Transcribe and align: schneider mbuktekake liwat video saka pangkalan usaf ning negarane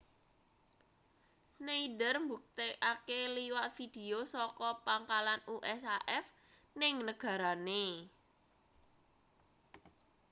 schneider 1.55 2.15
mbuktekake 2.23 3.17
liwat 3.35 3.69
video 3.79 4.17
saka 4.33 4.69
pangkalan 4.85 5.41
usaf 5.53 6.25
ning 6.79 6.95
negarane 7.07 7.83